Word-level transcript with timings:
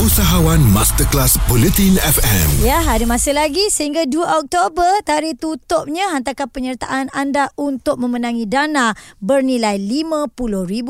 Usahawan 0.00 0.64
Masterclass 0.64 1.36
Bulletin 1.44 2.00
FM. 2.00 2.64
Ya, 2.64 2.80
ada 2.80 3.04
masa 3.04 3.36
lagi 3.36 3.68
sehingga 3.68 4.08
2 4.08 4.16
Oktober 4.40 4.88
tarikh 5.04 5.36
tutupnya 5.36 6.08
hantarkan 6.16 6.48
penyertaan 6.48 7.12
anda 7.12 7.52
untuk 7.60 8.00
memenangi 8.00 8.48
dana 8.48 8.96
bernilai 9.20 9.76
RM50,000. 9.76 10.88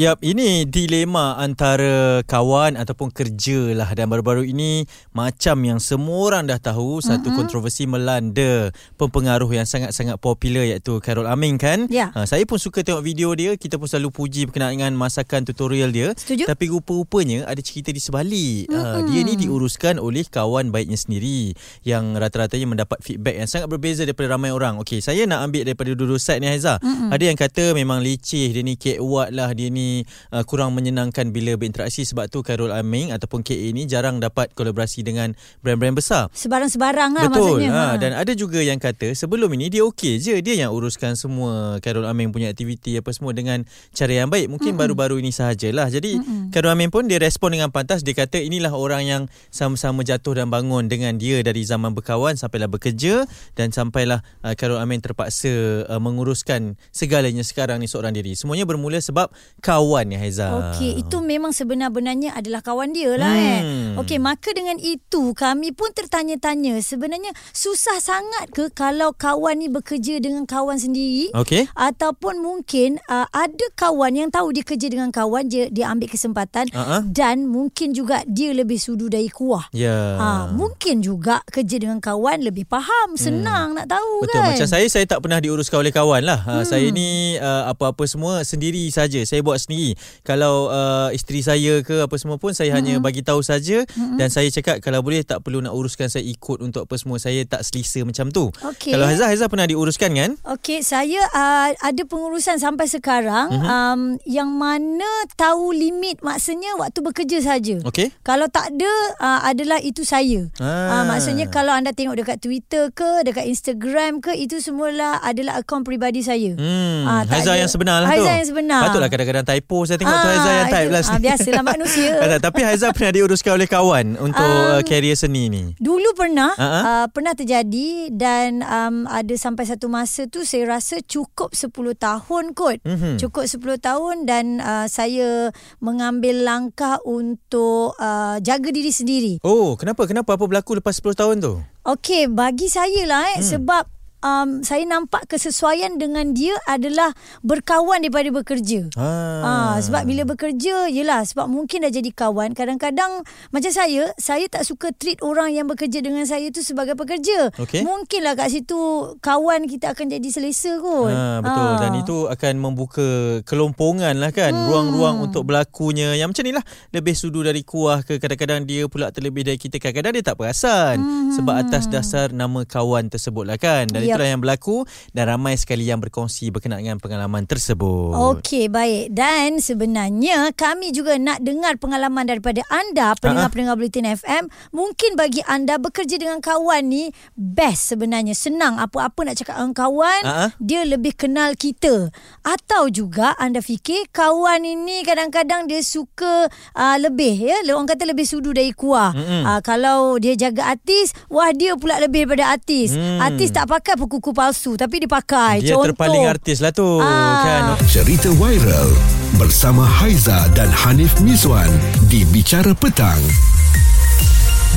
Yap, 0.00 0.24
ini 0.24 0.64
dilema 0.64 1.36
antara 1.36 2.24
kawan 2.24 2.80
ataupun 2.80 3.12
kerja 3.12 3.76
lah 3.76 3.92
dan 3.92 4.08
baru-baru 4.08 4.48
ini 4.48 4.88
macam 5.12 5.60
yang 5.60 5.76
semua 5.76 6.32
orang 6.32 6.48
dah 6.48 6.56
tahu 6.56 7.04
satu 7.04 7.28
mm-hmm. 7.28 7.36
kontroversi 7.36 7.84
melanda 7.84 8.72
pempengaruh 8.96 9.52
yang 9.52 9.68
sangat-sangat 9.68 10.16
popular 10.16 10.64
iaitu 10.64 10.96
Carol 11.04 11.28
Aming 11.28 11.60
kan. 11.60 11.92
Ya. 11.92 12.08
Ha, 12.16 12.24
saya 12.24 12.48
pun 12.48 12.56
suka 12.56 12.80
tengok 12.80 13.04
video 13.04 13.36
dia, 13.36 13.52
kita 13.60 13.76
pun 13.76 13.84
selalu 13.84 14.08
puji 14.08 14.48
berkenaan 14.48 14.80
dengan 14.80 14.96
masakan 14.96 15.44
tutorial 15.44 15.92
dia. 15.92 16.16
Setuju. 16.16 16.48
Tapi 16.48 16.72
rupa-rupanya 16.72 17.44
ada 17.44 17.60
cerita 17.60 17.92
di 17.92 18.00
sebalik. 18.00 18.29
Mm-hmm. 18.66 19.06
dia 19.10 19.20
ni 19.26 19.34
diuruskan 19.40 19.98
oleh 19.98 20.22
kawan 20.28 20.70
baiknya 20.70 20.98
sendiri 21.00 21.54
yang 21.82 22.14
rata-ratanya 22.14 22.66
mendapat 22.68 22.98
feedback 23.02 23.40
yang 23.40 23.48
sangat 23.48 23.66
berbeza 23.72 24.04
daripada 24.04 24.36
ramai 24.36 24.52
orang. 24.54 24.78
Okey, 24.82 25.00
saya 25.02 25.26
nak 25.26 25.48
ambil 25.48 25.66
daripada 25.66 25.90
dua-dua 25.96 26.20
side 26.20 26.40
ni 26.44 26.48
Haiza. 26.50 26.78
Mm-hmm. 26.80 27.10
Ada 27.10 27.24
yang 27.24 27.38
kata 27.38 27.64
memang 27.72 27.98
leceh, 28.04 28.52
dia 28.52 28.62
ni 28.62 28.74
kekuat 28.76 29.32
lah, 29.34 29.50
dia 29.54 29.68
ni 29.72 30.04
uh, 30.30 30.44
kurang 30.44 30.76
menyenangkan 30.76 31.30
bila 31.34 31.54
berinteraksi 31.56 32.02
sebab 32.04 32.30
tu 32.30 32.42
Carol 32.42 32.70
Aming 32.74 33.14
ataupun 33.14 33.42
KA 33.46 33.68
ni 33.74 33.86
jarang 33.86 34.18
dapat 34.18 34.52
kolaborasi 34.54 35.02
dengan 35.06 35.32
brand-brand 35.64 35.96
besar. 35.96 36.28
Sebarang-sebarang 36.34 37.10
lah 37.16 37.22
Betul. 37.28 37.62
maksudnya. 37.62 37.70
Ha, 37.70 37.82
dan 37.96 38.12
ada 38.16 38.32
juga 38.34 38.60
yang 38.60 38.78
kata 38.78 39.12
sebelum 39.14 39.50
ini 39.56 39.72
dia 39.72 39.82
okey 39.86 40.18
je. 40.20 40.34
Dia 40.40 40.66
yang 40.66 40.70
uruskan 40.74 41.14
semua 41.14 41.78
Carol 41.84 42.06
Aming 42.06 42.30
punya 42.34 42.50
aktiviti 42.52 42.96
apa 42.98 43.10
semua 43.14 43.32
dengan 43.34 43.62
cara 43.94 44.12
yang 44.12 44.28
baik. 44.28 44.50
Mungkin 44.50 44.74
Mm-mm. 44.74 44.80
baru-baru 44.80 45.20
ini 45.20 45.30
sahajalah. 45.34 45.88
Jadi 45.88 46.18
Mm-mm. 46.18 46.54
Carol 46.54 46.72
Aming 46.74 46.90
pun 46.92 47.06
dia 47.06 47.18
respon 47.18 47.54
dengan 47.54 47.72
pantas. 47.72 48.02
Dia 48.04 48.14
kata 48.20 48.36
inilah 48.44 48.76
orang 48.76 49.02
yang 49.08 49.22
sama-sama 49.48 50.04
jatuh 50.04 50.36
dan 50.36 50.52
bangun 50.52 50.92
dengan 50.92 51.16
dia 51.16 51.40
dari 51.40 51.64
zaman 51.64 51.96
berkawan 51.96 52.36
sampailah 52.36 52.68
bekerja 52.68 53.24
dan 53.56 53.72
sampailah 53.72 54.20
uh, 54.44 54.52
Carol 54.52 54.76
Aming 54.76 55.00
terpaksa 55.00 55.88
uh, 55.88 55.96
menguruskan 55.96 56.76
segalanya 56.92 57.40
sekarang 57.40 57.80
ni 57.80 57.88
seorang 57.88 58.12
diri. 58.12 58.36
Semuanya 58.36 58.68
bermula 58.68 59.00
sebab 59.00 59.32
kawan 59.64 60.12
ya 60.12 60.18
Haiza. 60.20 60.48
Okey, 60.76 61.00
itu 61.00 61.16
memang 61.24 61.56
sebenar-benarnya 61.56 62.36
adalah 62.36 62.60
kawan 62.60 62.92
dia 62.92 63.16
lah 63.16 63.32
hmm. 63.32 63.48
eh. 63.48 63.60
Okey, 64.04 64.18
maka 64.20 64.52
dengan 64.52 64.76
itu 64.76 65.32
kami 65.32 65.72
pun 65.72 65.94
tertanya-tanya 65.96 66.76
sebenarnya 66.84 67.32
susah 67.54 68.02
sangat 68.02 68.52
ke 68.52 68.68
kalau 68.74 69.14
kawan 69.14 69.62
ni 69.62 69.72
bekerja 69.72 70.20
dengan 70.20 70.44
kawan 70.44 70.76
sendiri? 70.76 71.32
Okey. 71.32 71.70
Ataupun 71.72 72.42
mungkin 72.42 72.98
uh, 73.08 73.30
ada 73.30 73.66
kawan 73.78 74.18
yang 74.18 74.28
tahu 74.28 74.50
dia 74.50 74.64
kerja 74.66 74.90
dengan 74.90 75.14
kawan 75.14 75.46
dia 75.46 75.70
dia 75.70 75.86
ambil 75.86 76.10
kesempatan 76.10 76.66
Uh-uh. 76.74 77.06
dan 77.06 77.46
mungkin 77.46 77.94
juga 77.94 78.09
dia 78.26 78.50
lebih 78.50 78.76
sudu 78.76 79.06
dari 79.06 79.30
kuah. 79.30 79.70
Ya. 79.70 80.18
Ha, 80.18 80.28
mungkin 80.52 81.04
juga 81.04 81.42
kerja 81.46 81.76
dengan 81.78 81.98
kawan 82.02 82.42
lebih 82.42 82.66
faham, 82.66 83.14
senang 83.14 83.74
hmm. 83.74 83.76
nak 83.82 83.86
tahu 83.90 84.12
Betul 84.26 84.40
kan. 84.40 84.50
macam 84.54 84.68
saya 84.68 84.86
saya 84.90 85.04
tak 85.06 85.20
pernah 85.22 85.38
diuruskan 85.38 85.78
oleh 85.82 85.94
kawan 85.94 86.22
lah. 86.26 86.40
Hmm. 86.42 86.64
saya 86.66 86.88
ni 86.90 87.36
uh, 87.38 87.70
apa-apa 87.70 88.04
semua 88.08 88.42
sendiri 88.42 88.88
saja. 88.90 89.22
Saya 89.22 89.40
buat 89.44 89.60
sendiri. 89.60 89.94
Kalau 90.26 90.72
uh, 90.72 91.08
isteri 91.14 91.44
saya 91.44 91.80
ke 91.86 92.04
apa 92.04 92.16
semua 92.18 92.36
pun 92.36 92.52
saya 92.56 92.74
hmm. 92.74 92.78
hanya 92.78 92.94
bagi 92.98 93.22
tahu 93.22 93.40
saja 93.44 93.84
hmm. 93.84 94.18
dan 94.18 94.28
saya 94.32 94.48
cakap 94.50 94.82
kalau 94.82 95.00
boleh 95.04 95.22
tak 95.22 95.44
perlu 95.44 95.62
nak 95.62 95.72
uruskan 95.76 96.10
saya 96.10 96.24
ikut 96.26 96.60
untuk 96.60 96.88
apa 96.88 96.94
semua. 96.98 97.16
Saya 97.20 97.44
tak 97.46 97.62
selesa 97.62 98.02
macam 98.02 98.32
tu. 98.32 98.48
Okey. 98.64 98.96
Kalau 98.96 99.06
Haizah 99.06 99.28
Haizah 99.28 99.48
pernah 99.50 99.68
diuruskan 99.68 100.10
kan? 100.16 100.30
Okey, 100.56 100.80
saya 100.80 101.20
uh, 101.30 101.68
ada 101.76 102.02
pengurusan 102.08 102.56
sampai 102.58 102.86
sekarang 102.88 103.52
uh-huh. 103.52 103.68
um, 103.68 104.00
yang 104.24 104.48
mana 104.50 105.08
tahu 105.36 105.72
limit 105.74 106.22
maksudnya 106.24 106.74
waktu 106.80 107.00
bekerja 107.04 107.38
saja. 107.42 107.76
Okey. 107.90 108.14
Kalau 108.22 108.46
tak 108.46 108.70
ada 108.70 108.92
uh, 109.18 109.40
adalah 109.50 109.82
itu 109.82 110.06
saya. 110.06 110.46
Ah. 110.62 111.02
Uh, 111.02 111.04
maksudnya 111.10 111.50
kalau 111.50 111.74
anda 111.74 111.90
tengok 111.90 112.22
dekat 112.22 112.38
Twitter 112.38 112.94
ke, 112.94 113.26
dekat 113.26 113.50
Instagram 113.50 114.22
ke, 114.22 114.38
itu 114.38 114.62
semualah 114.62 115.18
adalah 115.26 115.58
akaun 115.58 115.82
peribadi 115.82 116.22
saya. 116.22 116.54
Hmm. 116.54 117.02
Ah, 117.02 117.22
tak 117.26 117.42
Haizah 117.42 117.56
yang 117.58 117.70
sebenar 117.70 118.06
lah 118.06 118.08
tu. 118.14 118.22
Haizah 118.22 118.34
yang 118.38 118.48
sebenar. 118.48 118.80
Patutlah 118.86 119.10
kadang-kadang 119.10 119.46
typo 119.46 119.78
saya 119.82 119.98
tengok 119.98 120.14
tu 120.14 120.28
Haizah 120.30 120.52
yang 120.54 120.68
type 120.70 120.86
itu, 120.86 120.94
lah. 120.94 121.02
Ah, 121.02 121.20
biasalah 121.20 121.64
manusia. 121.74 122.12
Tapi 122.38 122.60
Haizah 122.62 122.90
pernah 122.94 123.12
diuruskan 123.12 123.52
oleh 123.58 123.68
kawan 123.68 124.06
untuk 124.20 124.38
Um, 124.40 124.82
uh, 124.82 125.16
seni 125.16 125.48
ni. 125.48 125.62
Dulu 125.80 126.12
pernah 126.12 126.52
Ha-ha. 126.54 126.80
uh, 126.84 127.06
pernah 127.10 127.32
terjadi 127.32 128.12
dan 128.12 128.60
um, 128.64 129.08
ada 129.08 129.34
sampai 129.34 129.64
satu 129.64 129.88
masa 129.88 130.28
tu 130.28 130.44
saya 130.44 130.76
rasa 130.78 131.00
cukup 131.00 131.56
10 131.56 131.72
tahun 131.96 132.44
kot. 132.52 132.78
Mhm. 132.84 133.16
Cukup 133.18 133.48
10 133.48 133.80
tahun 133.80 134.16
dan 134.28 134.60
uh, 134.60 134.86
saya 134.86 135.54
mengambil 135.80 136.44
langkah 136.44 137.00
untuk 137.08 137.79
uh, 137.96 138.36
jaga 138.44 138.68
diri 138.68 138.92
sendiri. 138.92 139.32
Oh, 139.40 139.78
kenapa? 139.80 140.04
Kenapa 140.04 140.36
apa 140.36 140.44
berlaku 140.44 140.76
lepas 140.76 140.98
10 141.00 141.16
tahun 141.16 141.36
tu? 141.40 141.54
Okey, 141.88 142.28
bagi 142.28 142.68
saya 142.68 143.08
lah 143.08 143.24
eh 143.32 143.40
hmm. 143.40 143.46
sebab 143.46 143.84
um, 144.20 144.60
saya 144.60 144.84
nampak 144.84 145.26
kesesuaian 145.26 145.96
dengan 145.96 146.32
dia 146.32 146.56
adalah 146.64 147.12
berkawan 147.40 148.00
daripada 148.00 148.30
bekerja. 148.30 148.88
Ah. 148.94 149.42
Ah, 149.42 149.76
sebab 149.78 150.04
bila 150.04 150.22
bekerja, 150.24 150.86
yelah 150.86 151.22
sebab 151.22 151.46
mungkin 151.46 151.82
dah 151.82 151.92
jadi 151.92 152.10
kawan. 152.10 152.52
Kadang-kadang 152.52 153.24
macam 153.50 153.70
saya, 153.70 154.12
saya 154.16 154.46
tak 154.46 154.64
suka 154.64 154.92
treat 154.92 155.20
orang 155.20 155.52
yang 155.52 155.66
bekerja 155.66 156.00
dengan 156.00 156.24
saya 156.24 156.48
tu 156.48 156.60
sebagai 156.60 156.94
pekerja. 156.94 157.50
Okey. 157.56 157.82
Mungkinlah 157.82 158.36
kat 158.36 158.50
situ 158.50 158.78
kawan 159.18 159.66
kita 159.66 159.92
akan 159.92 160.06
jadi 160.08 160.28
selesa 160.28 160.78
kot. 160.78 161.10
Ha, 161.10 161.40
betul 161.40 161.66
Ah. 161.66 161.78
dan 161.78 161.92
itu 161.96 162.16
akan 162.26 162.54
membuka 162.56 163.08
kelompongan 163.44 164.16
lah 164.16 164.30
kan 164.30 164.52
Hmm. 164.52 164.66
ruang-ruang 164.66 165.16
untuk 165.22 165.44
berlakunya 165.44 166.14
yang 166.14 166.30
macam 166.30 166.44
ni 166.44 166.52
lah 166.52 166.64
lebih 166.90 167.14
sudu 167.14 167.40
dari 167.40 167.62
kuah 167.62 168.02
ke 168.02 168.18
kadang-kadang 168.18 168.62
dia 168.62 168.86
pula 168.86 169.10
terlebih 169.10 169.42
dari 169.42 169.56
kita 169.56 169.78
kadang-kadang 169.78 170.20
dia 170.20 170.24
tak 170.24 170.36
perasan 170.36 170.96
Hmm. 171.00 171.32
sebab 171.32 171.54
atas 171.56 171.86
dasar 171.86 172.30
nama 172.30 172.62
kawan 172.62 173.08
tersebut 173.08 173.44
lah 173.44 173.56
kan 173.56 173.88
dan 173.88 174.02
Yap. 174.04 174.09
Itulah 174.16 174.30
yang 174.30 174.42
berlaku 174.42 174.82
dan 175.12 175.30
ramai 175.30 175.54
sekali 175.54 175.86
yang 175.86 176.00
berkongsi 176.02 176.50
berkenaan 176.50 176.82
dengan 176.82 176.98
pengalaman 176.98 177.44
tersebut 177.44 178.40
Okey, 178.40 178.72
baik. 178.72 179.12
Dan 179.12 179.60
sebenarnya 179.60 180.50
kami 180.56 180.90
juga 180.94 181.18
nak 181.20 181.42
dengar 181.44 181.76
pengalaman 181.76 182.26
daripada 182.26 182.64
anda, 182.70 183.14
pendengar-pendengar 183.18 183.76
Bulletin 183.76 184.08
FM. 184.16 184.48
Mungkin 184.72 185.14
bagi 185.14 185.44
anda 185.46 185.76
bekerja 185.76 186.16
dengan 186.16 186.40
kawan 186.40 186.88
ni 186.88 187.12
best 187.36 187.94
sebenarnya. 187.94 188.32
Senang 188.32 188.80
apa-apa 188.80 189.26
nak 189.26 189.36
cakap 189.38 189.60
dengan 189.60 189.74
kawan, 189.76 190.22
Ha-ha. 190.24 190.46
dia 190.58 190.82
lebih 190.86 191.14
kenal 191.16 191.54
kita. 191.54 192.10
Atau 192.42 192.88
juga 192.88 193.36
anda 193.36 193.60
fikir 193.60 194.08
kawan 194.10 194.64
ini 194.64 195.04
kadang-kadang 195.04 195.68
dia 195.68 195.84
suka 195.84 196.48
uh, 196.76 196.96
lebih 196.98 197.36
ya. 197.36 197.58
Orang 197.70 197.86
kata 197.86 198.08
lebih 198.08 198.26
sudu 198.26 198.52
dari 198.52 198.72
kuah. 198.74 199.14
Mm-mm. 199.14 199.42
Uh, 199.46 199.60
kalau 199.62 200.16
dia 200.18 200.34
jaga 200.34 200.74
artis, 200.74 201.12
wah 201.30 201.52
dia 201.54 201.76
pula 201.76 202.00
lebih 202.02 202.26
daripada 202.26 202.52
artis. 202.52 202.92
Hmm. 202.94 203.22
Artis 203.22 203.50
tak 203.54 203.70
pakai 203.70 203.96
kuku 204.06 204.30
palsu 204.30 204.72
tapi 204.74 205.00
dia 205.00 205.10
pakai. 205.10 205.60
dia 205.60 205.74
Contoh. 205.74 205.90
terpaling 205.90 206.24
artis 206.24 206.60
lah 206.60 206.70
tu 206.70 206.86
Ah. 206.96 207.40
kan 207.40 207.62
Cerita 207.84 208.30
viral 208.30 208.88
bersama 209.34 209.82
Haiza 209.82 210.46
dan 210.52 210.68
Hanif 210.70 211.18
Mizwan 211.18 211.68
di 212.06 212.22
Bicara 212.24 212.72
Petang. 212.72 213.18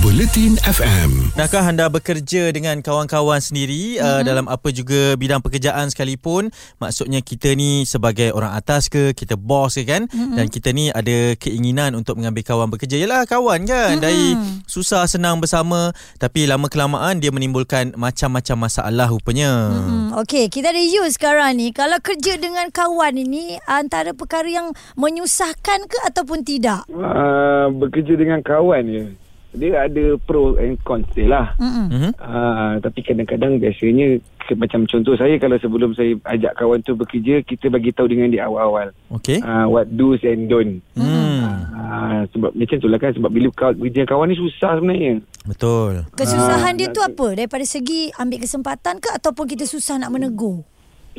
Bulletin 0.03 0.59
FM. 0.67 1.31
Adakah 1.39 1.63
anda 1.71 1.87
bekerja 1.87 2.51
dengan 2.51 2.83
kawan-kawan 2.83 3.39
sendiri 3.39 3.95
mm-hmm. 3.95 4.03
uh, 4.03 4.21
dalam 4.27 4.51
apa 4.51 4.67
juga 4.75 5.15
bidang 5.15 5.39
pekerjaan 5.39 5.87
sekalipun? 5.87 6.51
Maksudnya 6.83 7.23
kita 7.23 7.55
ni 7.55 7.87
sebagai 7.87 8.35
orang 8.35 8.51
atas 8.51 8.91
ke, 8.91 9.15
kita 9.15 9.39
bos 9.39 9.79
ke 9.79 9.87
kan? 9.87 10.11
Mm-hmm. 10.11 10.35
Dan 10.35 10.45
kita 10.51 10.75
ni 10.75 10.91
ada 10.91 11.39
keinginan 11.39 11.95
untuk 11.95 12.19
mengambil 12.19 12.43
kawan 12.43 12.67
bekerja. 12.67 12.99
Yalah 12.99 13.23
kawan 13.23 13.63
kan? 13.63 13.95
Mm-hmm. 13.95 14.03
Dari 14.03 14.27
susah 14.67 15.07
senang 15.07 15.39
bersama 15.39 15.95
tapi 16.19 16.51
lama 16.51 16.67
kelamaan 16.67 17.23
dia 17.23 17.31
menimbulkan 17.31 17.95
macam-macam 17.95 18.67
masalah 18.67 19.07
rupanya. 19.07 19.71
Hmm, 19.71 20.19
Okey, 20.19 20.51
kita 20.51 20.75
ada 20.75 20.83
you 20.83 21.07
sekarang 21.15 21.55
ni. 21.55 21.71
Kalau 21.71 21.95
kerja 22.03 22.35
dengan 22.35 22.67
kawan 22.75 23.23
ini 23.23 23.55
antara 23.71 24.11
perkara 24.11 24.51
yang 24.51 24.75
menyusahkan 24.99 25.87
ke 25.87 25.97
ataupun 26.11 26.43
tidak? 26.43 26.83
uh, 26.91 27.71
bekerja 27.71 28.19
dengan 28.19 28.43
kawan 28.43 28.83
je. 28.91 29.22
Dia 29.53 29.85
ada 29.85 30.17
pro 30.25 30.57
and 30.57 30.81
cons 30.81 31.05
dia 31.13 31.29
lah. 31.29 31.53
Mm-hmm. 31.61 32.17
Uh, 32.17 32.73
tapi 32.81 32.99
kadang-kadang 33.05 33.61
biasanya 33.61 34.17
macam 34.51 34.83
contoh 34.83 35.15
saya 35.15 35.39
kalau 35.39 35.55
sebelum 35.55 35.95
saya 35.95 36.19
ajak 36.27 36.59
kawan 36.59 36.83
tu 36.83 36.99
bekerja 36.99 37.39
kita 37.47 37.71
bagi 37.71 37.95
tahu 37.95 38.11
dengan 38.11 38.27
dia 38.27 38.43
awal-awal 38.43 38.91
Okey. 39.15 39.39
uh, 39.39 39.71
what 39.71 39.87
do's 39.95 40.19
and 40.27 40.51
don't. 40.51 40.83
Hmm. 40.99 41.63
Uh, 41.71 42.21
sebab 42.35 42.51
macam 42.51 42.75
tu 42.75 42.89
lah 42.91 42.99
kan 42.99 43.15
sebab 43.15 43.31
bila 43.31 43.47
bekerja 43.55 44.03
dengan 44.03 44.09
kawan 44.11 44.27
ni 44.27 44.35
susah 44.35 44.75
sebenarnya. 44.75 45.13
Betul. 45.47 46.03
Kesusahan 46.19 46.75
Ah, 46.75 46.79
dia 46.79 46.87
tu 46.89 47.03
apa? 47.05 47.37
Daripada 47.37 47.63
segi 47.63 48.09
ambil 48.17 48.43
kesempatan 48.43 48.97
ke 48.99 49.09
ataupun 49.13 49.45
kita 49.45 49.63
susah 49.63 50.01
nak 50.01 50.11
menegur? 50.11 50.65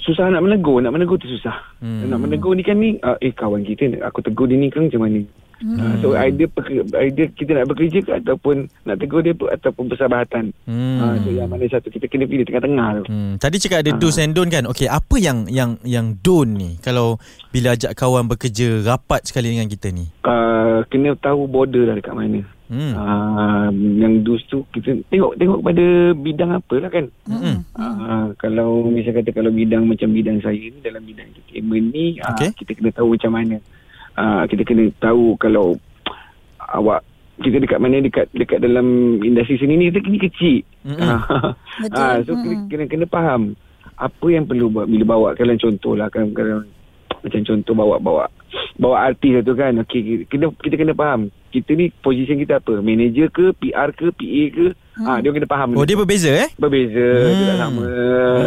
Susah 0.03 0.27
nak 0.27 0.43
menegur, 0.43 0.83
nak 0.83 0.91
menegur 0.91 1.17
tu 1.17 1.31
susah. 1.31 1.55
Hmm. 1.79 2.11
Nak 2.11 2.19
menegur 2.19 2.53
ni 2.59 2.67
kan 2.67 2.77
ni 2.77 2.99
uh, 3.01 3.15
eh 3.23 3.31
kawan 3.31 3.63
kita 3.63 3.89
aku 4.03 4.21
tegur 4.21 4.51
dia 4.51 4.59
ni 4.59 4.69
kan 4.69 4.91
macam 4.91 5.01
mana? 5.07 5.23
Hmm. 5.63 5.79
Uh, 5.79 5.95
so 6.03 6.09
peker- 6.15 6.89
either 7.07 7.27
kita 7.35 7.51
nak 7.55 7.71
bekerja 7.71 7.99
ke 8.03 8.13
ataupun 8.19 8.67
nak 8.87 8.97
tegur 8.99 9.23
dia 9.23 9.37
pun 9.37 9.49
ataupun 9.51 9.85
persahabatan. 9.87 10.51
Hmm. 10.67 10.99
Uh, 10.99 11.15
so 11.23 11.29
yang 11.31 11.49
mana 11.51 11.65
satu 11.71 11.89
kita 11.89 12.11
kena 12.11 12.27
pilih 12.27 12.43
tengah-tengah 12.47 12.89
tu. 13.01 13.03
Hmm, 13.11 13.33
tadi 13.39 13.57
cakap 13.63 13.87
ada 13.87 13.93
do's 13.95 14.19
and 14.19 14.35
don't 14.35 14.51
kan. 14.51 14.67
Okey, 14.67 14.91
apa 14.91 15.17
yang 15.21 15.47
yang 15.47 15.79
yang 15.87 16.19
don't 16.21 16.59
ni 16.59 16.77
kalau 16.83 17.23
bila 17.55 17.79
ajak 17.79 17.95
kawan 17.95 18.27
bekerja 18.27 18.83
rapat 18.83 19.31
sekali 19.31 19.55
dengan 19.55 19.71
kita 19.71 19.95
ni? 19.95 20.11
Uh, 20.27 20.83
kena 20.91 21.15
tahu 21.21 21.47
border 21.47 21.87
lah 21.93 21.97
dekat 21.99 22.15
mana. 22.17 22.43
Hmm. 22.65 22.97
Uh, 22.97 23.69
yang 24.01 24.25
dus 24.25 24.41
tu 24.49 24.65
kita 24.73 24.97
tengok 25.13 25.37
tengok 25.37 25.61
pada 25.61 25.85
bidang 26.17 26.51
apa 26.57 26.75
lah 26.81 26.91
kan. 26.91 27.07
Hmm. 27.29 27.61
Uh, 27.77 28.27
kalau 28.41 28.89
misalnya 28.89 29.21
kata 29.21 29.31
kalau 29.37 29.53
bidang 29.53 29.85
macam 29.85 30.09
bidang 30.11 30.41
saya 30.41 30.59
ni 30.59 30.81
dalam 30.81 31.05
bidang 31.05 31.29
entertainment 31.29 31.87
ni 31.93 32.19
uh, 32.25 32.33
Okey. 32.33 32.57
kita 32.57 32.73
kena 32.75 32.91
tahu 32.91 33.15
macam 33.15 33.33
mana. 33.37 33.57
Uh, 34.15 34.47
kita 34.47 34.63
kena 34.63 34.91
tahu 35.03 35.35
kalau 35.43 35.75
awak 36.71 37.03
kita 37.43 37.59
dekat 37.59 37.83
mana 37.83 37.99
dekat 37.99 38.31
dekat 38.31 38.63
dalam 38.63 39.19
industri 39.19 39.59
seni 39.59 39.75
ni 39.75 39.91
kita 39.91 40.07
ni 40.07 40.19
kecil. 40.23 40.57
Mm-mm. 40.87 41.03
Ah, 41.03 41.19
Betul. 41.83 41.99
ah, 41.99 42.17
so 42.23 42.33
kena, 42.39 42.55
Mm-mm. 42.55 42.69
kena 42.71 42.85
kena 42.87 43.07
faham 43.11 43.59
apa 43.99 44.27
yang 44.31 44.47
perlu 44.47 44.71
buat 44.71 44.87
bila 44.87 45.05
bawa 45.07 45.29
kalian 45.39 45.59
contoh 45.59 45.95
lah 45.95 46.11
kan 46.11 46.31
kalau 46.35 46.67
macam 47.23 47.43
contoh 47.47 47.75
bawa 47.75 47.97
bawa 48.03 48.25
bawa 48.79 48.97
artis 49.11 49.43
tu 49.47 49.55
kan 49.55 49.79
okey 49.87 50.27
kita 50.27 50.51
kita 50.63 50.75
kena 50.75 50.95
faham 50.95 51.31
kita 51.55 51.79
ni 51.79 51.95
position 52.03 52.43
kita 52.43 52.59
apa 52.59 52.83
manager 52.83 53.31
ke 53.31 53.55
PR 53.59 53.95
ke 53.95 54.11
PA 54.11 54.43
ke 54.51 54.67
hmm. 54.97 55.07
ah 55.07 55.19
dia 55.19 55.31
kena 55.31 55.47
faham 55.47 55.69
Oh 55.75 55.83
dia 55.83 55.95
tu. 55.95 56.01
berbeza 56.01 56.31
eh? 56.31 56.49
berbeza 56.55 57.03
Hmm. 57.05 57.35
dia 57.35 57.45
tak 57.47 57.59
sama 57.61 57.85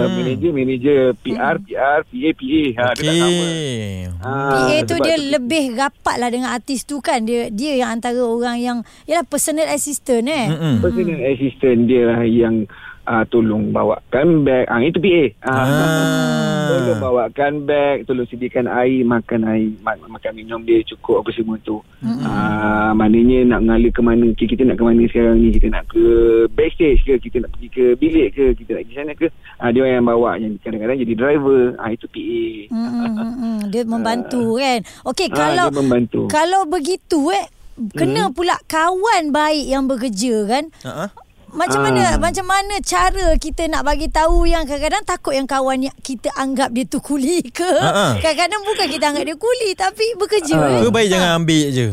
manager 0.10 0.52
manager 0.52 1.00
PR 1.20 1.56
PR 1.60 2.00
PA 2.02 2.30
PA 2.34 2.62
ha 2.74 2.86
dia 2.94 3.04
tak 3.04 3.16
sama 3.16 3.44
Okey. 3.48 4.08
Ah, 4.18 4.50
PA 4.50 4.76
tu 4.84 4.96
dia 5.00 5.16
lebih 5.16 5.64
rapat 5.74 6.16
lah 6.18 6.28
dengan 6.28 6.50
artis 6.50 6.84
tu 6.84 6.98
kan. 7.00 7.22
Dia 7.22 7.48
dia 7.48 7.78
yang 7.78 7.96
antara 7.96 8.18
orang 8.18 8.58
yang 8.58 8.78
yalah 9.06 9.24
personal 9.24 9.70
assistant 9.70 10.26
eh. 10.26 10.50
Mm-mm. 10.50 10.82
personal 10.82 11.22
assistant 11.28 11.80
dia 11.86 12.02
lah 12.10 12.22
yang 12.26 12.66
uh, 13.08 13.24
tolong 13.26 13.72
bawakan 13.72 14.44
beg 14.44 14.68
ah 14.68 14.80
itu 14.80 15.00
PA 15.00 15.24
ah. 15.42 15.56
Ah. 15.56 16.68
tolong 16.68 17.00
bawakan 17.00 17.54
beg 17.64 18.04
tolong 18.04 18.28
sediakan 18.28 18.68
air 18.68 19.02
makan 19.02 19.42
air 19.44 19.72
ma- 19.80 19.96
makan 20.06 20.32
minum 20.34 20.60
dia 20.62 20.84
cukup 20.86 21.24
apa 21.24 21.32
semua 21.32 21.56
tu 21.62 21.80
Mm-mm. 22.00 22.22
ah 22.22 22.92
maknanya 22.92 23.48
nak 23.48 23.64
mengalir 23.64 23.90
ke 23.90 24.02
mana 24.02 24.28
okay, 24.28 24.46
kita 24.46 24.62
nak 24.62 24.76
ke 24.76 24.84
mana 24.84 25.02
sekarang 25.08 25.40
ni 25.40 25.50
kita 25.50 25.68
nak 25.70 25.88
ke 25.88 26.04
backstage 26.52 27.02
ke 27.02 27.14
kita 27.18 27.42
nak 27.42 27.52
pergi 27.52 27.68
ke 27.70 27.86
bilik 27.96 28.28
ke 28.32 28.46
kita 28.54 28.70
nak 28.74 28.82
pergi 28.84 28.96
sana 28.96 29.14
ke 29.14 29.28
ah 29.58 29.70
dia 29.72 29.88
yang 29.88 30.04
bawa 30.04 30.36
yang 30.36 30.60
kadang-kadang 30.60 31.00
jadi 31.00 31.14
driver 31.16 31.62
ah 31.78 31.90
itu 31.90 32.06
PA 32.06 32.44
Mm, 32.68 32.90
mm, 32.90 33.08
mm, 33.08 33.34
mm. 33.34 33.58
Dia 33.70 33.84
membantu 33.90 34.44
kan. 34.58 34.80
Okey 35.06 35.28
Ah, 35.30 35.36
kalau 35.38 35.66
dia 35.66 35.78
membantu 35.78 36.22
kalau 36.28 36.62
begitu 36.66 37.32
eh 37.32 37.48
kena 37.94 38.28
pula 38.30 38.58
kawan 38.66 39.30
baik 39.30 39.66
yang 39.66 39.86
bekerja 39.86 40.36
kan. 40.46 40.64
Ha-ha. 40.84 41.08
Macam 41.48 41.80
Ah. 41.80 41.86
mana 41.88 42.04
macam 42.18 42.44
mana 42.44 42.76
cara 42.80 43.32
kita 43.36 43.66
nak 43.66 43.82
bagi 43.82 44.08
tahu 44.08 44.44
yang 44.44 44.64
kadang-kadang 44.64 45.04
takut 45.04 45.32
yang 45.32 45.48
kawan 45.48 45.80
yang 45.82 45.96
kita 45.98 46.28
anggap 46.34 46.70
dia 46.70 46.84
tu 46.84 47.00
kuli 47.00 47.40
ke. 47.42 47.64
Ah, 47.80 47.88
ah. 47.88 48.12
Kadang-kadang 48.18 48.62
bukan 48.64 48.88
kita 48.88 49.06
anggap 49.08 49.26
dia 49.26 49.38
kuli 49.38 49.70
tapi 49.74 50.06
bekerja. 50.16 50.56
Ah. 50.56 50.68
eh. 50.70 50.82
Ke 50.84 50.90
baik 50.90 51.08
jangan 51.08 51.30
ambil 51.40 51.66
je. 51.70 51.88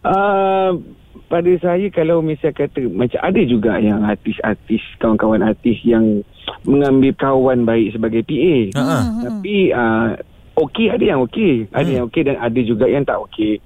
Uh, 0.00 0.70
pada 1.32 1.50
saya 1.60 1.86
kalau 1.90 2.22
misal 2.22 2.50
kata 2.50 2.88
macam 2.88 3.20
ada 3.20 3.40
juga 3.44 3.76
yang 3.76 4.00
artis-artis 4.00 4.80
kawan-kawan 4.96 5.42
artis 5.42 5.76
yang 5.82 6.24
mengambil 6.64 7.12
kawan 7.14 7.66
baik 7.66 7.92
sebagai 7.92 8.24
PA. 8.24 8.56
Ha-ha. 8.72 8.98
Tapi 9.26 9.56
uh, 9.70 10.08
okey 10.56 10.88
ada 10.88 11.04
yang 11.04 11.20
okey, 11.22 11.68
ada 11.68 11.84
Hmm. 11.84 11.94
yang 11.94 12.04
okey 12.08 12.22
dan 12.24 12.36
ada 12.38 12.60
juga 12.62 12.86
yang 12.86 13.04
tak 13.04 13.20
okey. 13.28 13.60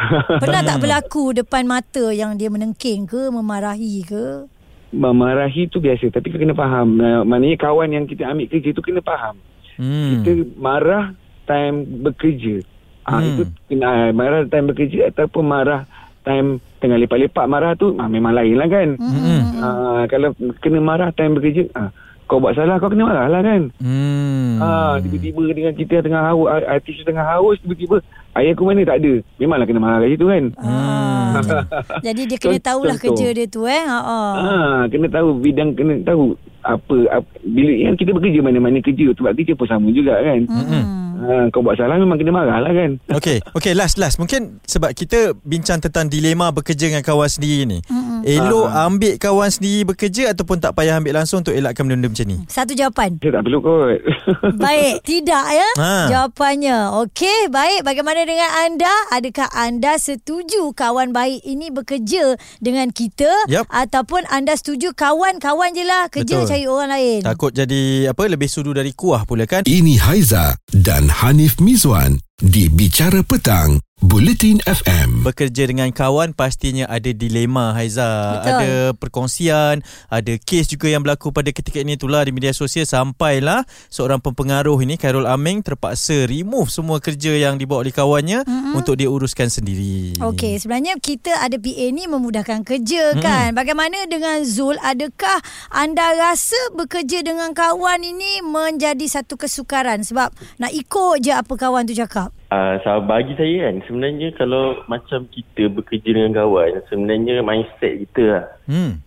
Pernah 0.42 0.62
tak 0.64 0.78
berlaku 0.80 1.36
depan 1.36 1.64
mata 1.68 2.10
yang 2.10 2.34
dia 2.34 2.48
menengking 2.48 3.04
ke, 3.04 3.28
memarahi 3.28 4.04
ke? 4.04 4.48
Memarahi 4.90 5.70
tu 5.70 5.78
biasa 5.78 6.10
tapi 6.10 6.34
kena 6.34 6.56
faham. 6.56 6.98
Uh, 6.98 7.22
maknanya 7.22 7.56
kawan 7.60 7.94
yang 7.94 8.04
kita 8.10 8.26
ambil 8.26 8.50
kerja 8.50 8.74
tu 8.74 8.82
kena 8.82 8.98
faham. 9.04 9.38
Hmm. 9.78 10.20
Kita 10.20 10.30
marah 10.58 11.14
time 11.46 11.86
bekerja. 12.04 12.64
Ah 13.06 13.22
Hmm. 13.22 13.28
itu 13.32 13.42
kena 13.70 13.86
uh, 13.86 14.08
marah 14.12 14.44
time 14.50 14.66
bekerja 14.74 15.08
ataupun 15.14 15.44
marah 15.46 15.86
time 16.24 16.60
tengah 16.80 17.00
lepak-lepak 17.00 17.46
marah 17.48 17.72
tu 17.76 17.96
ah, 17.96 18.08
memang 18.08 18.32
lain 18.36 18.56
lah 18.56 18.68
kan. 18.68 18.88
Hmm. 18.96 19.40
Ah, 19.60 20.02
kalau 20.08 20.32
kena 20.60 20.80
marah 20.80 21.10
time 21.12 21.36
bekerja, 21.36 21.68
ah, 21.76 21.88
kau 22.28 22.40
buat 22.40 22.56
salah 22.56 22.76
kau 22.80 22.92
kena 22.92 23.08
marah 23.08 23.26
lah 23.28 23.40
kan. 23.44 23.62
Hmm. 23.80 24.60
Ah, 24.60 24.94
tiba-tiba 25.00 25.44
dengan 25.52 25.72
kita 25.76 26.04
tengah 26.04 26.22
haus, 26.32 26.48
artis 26.68 27.00
tengah 27.04 27.24
haus, 27.24 27.56
tiba-tiba 27.64 28.04
ayah 28.38 28.52
aku 28.54 28.62
mana 28.62 28.86
tak 28.86 28.98
ada. 29.02 29.12
Memanglah 29.40 29.66
kena 29.66 29.80
marah 29.82 29.98
kat 30.04 30.10
situ 30.14 30.26
kan. 30.30 30.44
Ah, 30.60 31.32
jadi 32.06 32.22
dia 32.30 32.38
kena 32.38 32.58
tahulah 32.62 32.96
contoh. 32.98 33.14
kerja 33.16 33.26
dia 33.34 33.46
tu 33.50 33.66
eh. 33.66 33.82
Ha 33.82 33.98
ah. 33.98 34.32
Ah, 34.38 34.80
kena 34.86 35.06
tahu 35.10 35.28
bidang 35.42 35.74
kena 35.74 35.98
tahu 36.06 36.38
apa, 36.60 36.96
apa 37.08 37.30
bila 37.42 37.72
yang 37.72 37.96
kita 37.96 38.12
bekerja 38.12 38.38
mana-mana 38.44 38.78
kerja 38.84 39.16
tempat 39.16 39.32
kerja 39.34 39.52
pun 39.56 39.66
sama 39.66 39.88
juga 39.90 40.14
kan. 40.20 40.40
Hmm. 40.46 40.84
Ah, 41.20 41.44
kau 41.52 41.60
buat 41.60 41.76
salah 41.76 42.00
memang 42.00 42.16
kena 42.16 42.32
marah 42.32 42.58
lah 42.64 42.72
kan. 42.72 42.90
Okey, 43.12 43.44
okey 43.52 43.72
last 43.76 44.00
last. 44.00 44.16
Mungkin 44.16 44.62
sebab 44.64 44.96
kita 44.96 45.36
bincang 45.44 45.82
tentang 45.82 46.08
dilema 46.08 46.48
bekerja 46.54 46.88
dengan 46.88 47.04
kawan 47.04 47.28
sendiri 47.28 47.68
ni. 47.68 47.78
Elok 48.22 48.66
Ah. 48.66 48.86
ambil 48.86 49.14
kawan 49.16 49.48
sendiri 49.48 49.84
bekerja 49.84 50.30
ataupun 50.30 50.58
tak 50.58 50.72
payah 50.72 50.96
ambil 50.96 51.16
langsung 51.16 51.40
untuk 51.40 51.52
elakkan 51.52 51.84
benda-benda 51.84 52.10
macam 52.10 52.26
ni. 52.26 52.36
Satu 52.46 52.72
jawapan. 52.72 53.16
Saya 53.16 53.32
tak 53.32 53.42
perlu 53.42 53.58
kot. 53.58 54.00
Baik, 54.62 54.94
tidak 55.02 55.44
ya 55.46 55.68
Ha. 55.76 55.92
jawapannya. 56.08 56.78
Okey, 57.00 57.48
baik. 57.48 57.82
Bagaimana 57.82 58.22
dengan 58.22 58.50
anda? 58.60 58.90
Adakah 59.10 59.48
anda 59.52 59.96
setuju 59.96 60.72
kawan 60.72 61.10
baik 61.10 61.42
ini 61.42 61.68
bekerja 61.68 62.34
dengan 62.58 62.90
kita 62.90 63.28
Yap. 63.46 63.66
ataupun 63.66 64.24
anda 64.26 64.52
setuju 64.52 64.92
kawan-kawan 64.92 65.72
je 65.72 65.82
lah 65.82 66.06
kerja 66.06 66.36
Betul. 66.38 66.48
cari 66.48 66.64
orang 66.64 66.90
lain? 66.90 67.20
Takut 67.22 67.50
jadi 67.50 67.80
apa 68.06 68.22
lebih 68.26 68.46
sudu 68.46 68.70
dari 68.70 68.92
kuah 68.92 69.22
pula 69.22 69.44
kan? 69.44 69.62
Ini 69.62 69.98
Haiza 69.98 70.52
dan 70.70 71.08
Hanif 71.10 71.58
Mizwan 71.58 72.14
di 72.36 72.66
Bicara 72.66 73.20
Petang, 73.20 73.76
Bulletin 74.00 74.64
FM. 74.64 75.28
Bekerja 75.28 75.68
dengan 75.68 75.92
kawan 75.92 76.32
pastinya 76.32 76.88
ada 76.88 77.12
dilema 77.12 77.76
Haiza. 77.76 78.08
Betul. 78.40 78.48
Ada 78.48 78.72
perkongsian, 78.96 79.84
ada 80.08 80.32
kes 80.40 80.72
juga 80.72 80.88
yang 80.88 81.04
berlaku 81.04 81.28
pada 81.36 81.52
ketika 81.52 81.84
ini 81.84 82.00
itulah 82.00 82.24
di 82.24 82.32
media 82.32 82.56
sosial 82.56 82.88
sampailah 82.88 83.68
seorang 83.92 84.16
pempengaruh 84.24 84.80
ini 84.80 84.96
Khairul 84.96 85.28
Aming 85.28 85.60
terpaksa 85.60 86.24
remove 86.24 86.72
semua 86.72 86.96
kerja 86.96 87.36
yang 87.36 87.60
dibawa 87.60 87.84
oleh 87.84 87.92
kawannya 87.92 88.40
mm-hmm. 88.48 88.72
untuk 88.72 88.96
dia 88.96 89.12
uruskan 89.12 89.52
sendiri. 89.52 90.16
Okey, 90.16 90.56
sebenarnya 90.56 90.96
kita 90.96 91.36
ada 91.36 91.60
PA 91.60 91.86
ni 91.92 92.08
memudahkan 92.08 92.64
kerja 92.64 93.20
kan. 93.20 93.52
Bagaimana 93.52 94.08
dengan 94.08 94.40
Zul? 94.48 94.80
Adakah 94.80 95.44
anda 95.76 96.16
rasa 96.16 96.56
bekerja 96.72 97.20
dengan 97.20 97.52
kawan 97.52 98.00
ini 98.00 98.40
menjadi 98.40 99.20
satu 99.20 99.36
kesukaran 99.36 100.00
sebab 100.08 100.32
nak 100.56 100.72
ikut 100.72 101.20
je 101.20 101.36
apa 101.36 101.52
kawan 101.52 101.84
tu 101.84 101.92
cakap? 101.92 102.32
Uh, 102.50 102.82
so 102.82 102.98
bagi 103.06 103.38
saya 103.38 103.70
kan 103.70 103.78
sebenarnya 103.86 104.34
kalau 104.34 104.82
macam 104.90 105.22
kita 105.30 105.70
bekerja 105.70 106.10
dengan 106.10 106.34
kawan 106.34 106.82
sebenarnya 106.90 107.46
mindset 107.46 108.02
kita 108.02 108.22
lah. 108.26 108.46
Hmm. 108.66 108.98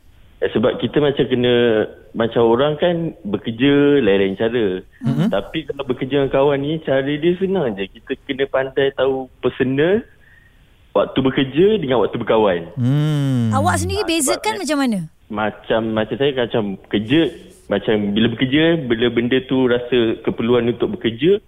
Eh, 0.44 0.52
sebab 0.52 0.76
kita 0.80 1.00
macam 1.00 1.24
kena 1.24 1.88
macam 2.12 2.44
orang 2.44 2.76
kan 2.76 3.16
bekerja 3.24 4.04
lain-lain 4.04 4.36
cara. 4.36 4.84
Mm-hmm. 4.84 5.28
Tapi 5.32 5.60
kalau 5.72 5.84
bekerja 5.88 6.14
dengan 6.20 6.32
kawan 6.36 6.60
ni 6.60 6.84
cara 6.84 7.08
dia 7.08 7.32
senang 7.40 7.80
je. 7.80 7.88
Kita 7.88 8.12
kena 8.28 8.46
pandai 8.52 8.92
tahu 8.92 9.32
personal 9.40 10.04
waktu 10.92 11.20
bekerja 11.24 11.68
dengan 11.80 12.04
waktu 12.04 12.20
berkawan. 12.20 12.76
Hmm. 12.76 13.56
Awak 13.56 13.88
sendiri 13.88 14.04
bezakan 14.04 14.60
macam 14.60 14.78
mana? 14.84 15.00
Macam 15.32 15.82
macam 15.96 16.16
saya 16.20 16.32
macam 16.36 16.76
kerja 16.92 17.22
macam 17.72 17.96
bila 18.12 18.28
bekerja 18.36 18.64
bila 18.84 19.08
benda 19.16 19.40
tu 19.48 19.72
rasa 19.72 20.20
keperluan 20.28 20.76
untuk 20.76 21.00
bekerja 21.00 21.40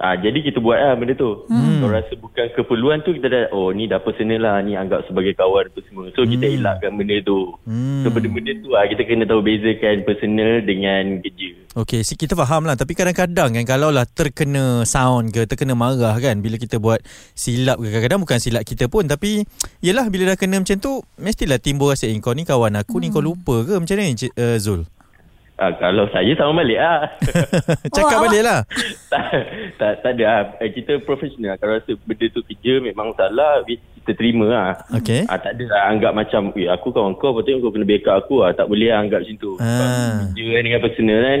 Ah, 0.00 0.16
jadi 0.16 0.40
kita 0.40 0.64
buat 0.64 0.80
lah 0.80 0.96
benda 0.96 1.12
tu. 1.12 1.44
Hmm. 1.52 1.84
Kalau 1.84 1.92
rasa 1.92 2.12
bukan 2.16 2.46
keperluan 2.56 3.04
tu 3.04 3.12
kita 3.12 3.28
dah 3.28 3.44
oh 3.52 3.68
ni 3.68 3.84
dah 3.84 4.00
personal 4.00 4.40
lah 4.40 4.56
ni 4.64 4.72
anggap 4.72 5.04
sebagai 5.04 5.36
kawan 5.36 5.68
apa 5.68 5.80
semua. 5.84 6.08
So 6.16 6.24
kita 6.24 6.48
elakkan 6.48 6.96
benda 6.96 7.20
tu. 7.20 7.52
Hmm. 7.68 8.00
So 8.00 8.08
benda-benda 8.08 8.56
tu 8.64 8.72
ah 8.72 8.88
kita 8.88 9.04
kena 9.04 9.28
tahu 9.28 9.44
bezakan 9.44 10.08
personal 10.08 10.64
dengan 10.64 11.20
kerja. 11.20 11.60
Okey, 11.70 12.02
si 12.02 12.18
kita 12.18 12.34
faham 12.34 12.66
lah 12.66 12.74
Tapi 12.74 12.98
kadang-kadang 12.98 13.54
kan 13.54 13.62
Kalau 13.62 13.94
lah 13.94 14.02
terkena 14.02 14.82
sound 14.82 15.30
ke 15.30 15.46
Terkena 15.46 15.78
marah 15.78 16.18
kan 16.18 16.42
Bila 16.42 16.58
kita 16.58 16.82
buat 16.82 16.98
silap 17.38 17.78
ke 17.78 17.94
Kadang-kadang 17.94 18.26
bukan 18.26 18.38
silap 18.42 18.66
kita 18.66 18.90
pun 18.90 19.06
Tapi 19.06 19.46
Yelah 19.78 20.10
bila 20.10 20.34
dah 20.34 20.36
kena 20.36 20.58
macam 20.58 20.82
tu 20.82 20.98
Mestilah 21.22 21.62
timbul 21.62 21.94
rasa 21.94 22.10
Eh 22.10 22.18
kau 22.18 22.34
ni 22.34 22.42
kawan 22.42 22.74
aku 22.74 22.98
ni 22.98 23.14
Kau 23.14 23.22
lupa 23.22 23.62
ke 23.62 23.78
Macam 23.78 23.94
ni 24.02 24.18
uh, 24.18 24.58
Zul 24.58 24.82
Ah, 25.60 25.76
kalau 25.76 26.08
saya 26.08 26.32
sama 26.34 26.64
balik 26.64 26.80
ah. 26.80 27.04
Cakap 27.94 28.16
awak- 28.16 28.32
balik 28.32 28.42
lah 28.42 28.64
tak, 29.12 29.24
tak, 29.76 29.92
tak 30.00 30.10
ada 30.16 30.24
ah. 30.24 30.42
Kita 30.64 31.04
profesional. 31.04 31.60
Kalau 31.60 31.76
rasa 31.76 31.92
benda 32.00 32.26
tu 32.32 32.40
kerja 32.40 32.80
memang 32.80 33.12
salah, 33.12 33.60
kita 33.68 34.16
terima 34.16 34.48
lah. 34.48 34.70
Okey 34.96 35.28
Ah, 35.28 35.36
tak 35.36 35.60
ada 35.60 35.64
lah 35.68 35.82
anggap 35.92 36.16
macam 36.16 36.48
eh, 36.56 36.64
aku 36.64 36.88
kawan 36.90 37.12
kau 37.14 37.36
patutnya 37.36 37.60
kau 37.60 37.68
kena 37.68 37.84
backup 37.84 38.16
aku 38.18 38.40
ah. 38.40 38.56
Tak 38.56 38.66
boleh 38.66 38.88
lah 38.88 39.04
anggap 39.04 39.20
macam 39.20 39.36
tu. 39.36 39.52
Ah. 39.60 40.24
Kerja 40.26 40.44
kan 40.48 40.62
dengan 40.64 40.80
personal 40.80 41.20
kan. 41.20 41.40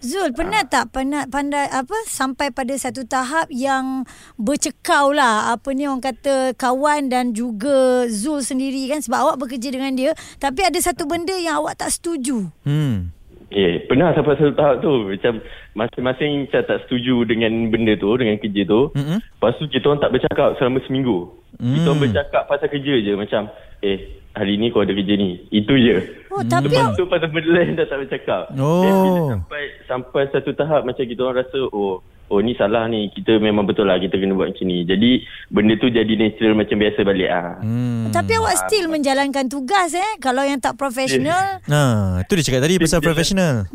Zul 0.00 0.32
pernah 0.32 0.64
tak 0.64 0.96
pernah 0.96 1.28
pandai 1.28 1.68
apa 1.68 1.92
sampai 2.08 2.48
pada 2.48 2.72
satu 2.72 3.04
tahap 3.04 3.52
yang 3.52 4.08
bercekau 4.34 5.12
lah 5.12 5.52
apa 5.52 5.76
ni 5.76 5.84
orang 5.84 6.00
kata 6.00 6.56
kawan 6.56 7.06
dan 7.06 7.36
juga 7.36 8.08
Zul 8.08 8.40
sendiri 8.40 8.88
kan 8.88 8.98
sebab 8.98 9.20
awak 9.20 9.36
bekerja 9.38 9.68
dengan 9.68 9.92
dia 9.92 10.10
tapi 10.40 10.64
ada 10.64 10.80
satu 10.80 11.04
benda 11.04 11.36
yang 11.36 11.60
awak 11.60 11.76
tak 11.76 11.92
setuju. 11.92 12.48
Hmm. 12.64 13.12
Eh, 13.50 13.82
pernah 13.90 14.14
sampai 14.14 14.38
satu 14.38 14.54
tahap 14.54 14.78
tu. 14.78 15.10
Macam 15.10 15.42
masing-masing 15.74 16.46
macam 16.46 16.62
tak 16.62 16.78
setuju 16.86 17.26
dengan 17.26 17.50
benda 17.66 17.98
tu, 17.98 18.14
dengan 18.14 18.38
kerja 18.38 18.62
tu. 18.62 18.94
Mm-mm. 18.94 19.18
Lepas 19.18 19.52
tu 19.58 19.66
kita 19.66 19.90
orang 19.90 20.02
tak 20.02 20.12
bercakap 20.14 20.48
selama 20.56 20.78
seminggu. 20.86 21.18
Mm. 21.58 21.74
Kita 21.74 21.86
orang 21.90 22.02
bercakap 22.06 22.42
pasal 22.46 22.68
kerja 22.70 22.94
je. 23.02 23.12
Macam, 23.18 23.42
eh, 23.82 23.98
hari 24.38 24.54
ni 24.54 24.70
kau 24.70 24.86
ada 24.86 24.94
kerja 24.94 25.14
ni. 25.18 25.42
Itu 25.50 25.74
je. 25.74 25.98
Oh 26.30 26.46
tapi 26.46 26.70
Lepas 26.70 26.94
tu 26.94 27.10
pasal 27.10 27.28
benda 27.34 27.50
lain 27.50 27.74
dah 27.74 27.86
tak 27.90 27.98
bercakap. 28.06 28.42
Oh. 28.54 28.86
Bila 28.86 29.00
sampai, 29.34 29.62
sampai 29.90 30.22
satu 30.30 30.50
tahap 30.54 30.86
macam 30.86 31.02
kita 31.02 31.20
orang 31.26 31.42
rasa, 31.42 31.58
oh, 31.74 31.98
oh 32.30 32.40
ni 32.40 32.54
salah 32.54 32.86
ni. 32.86 33.10
Kita 33.10 33.36
memang 33.36 33.66
betul 33.66 33.90
lah 33.90 33.98
kita 33.98 34.16
kena 34.16 34.32
buat 34.32 34.54
macam 34.54 34.64
ni. 34.64 34.86
Jadi, 34.86 35.26
benda 35.50 35.74
tu 35.76 35.90
jadi 35.90 36.08
natural 36.14 36.54
macam 36.54 36.76
biasa 36.78 37.00
balik 37.02 37.30
ah. 37.30 37.58
Hmm. 37.60 38.08
tapi 38.10 38.38
awak 38.38 38.66
still 38.66 38.86
menjalankan 38.88 39.46
tugas 39.46 39.92
eh 39.92 40.12
kalau 40.22 40.46
yang 40.46 40.62
tak 40.62 40.78
profesional. 40.78 41.58
Nah, 41.70 42.22
tu 42.26 42.34
dia 42.34 42.44
cakap 42.46 42.62
tadi 42.66 42.78
pasal 42.78 43.00
profesional. 43.02 43.66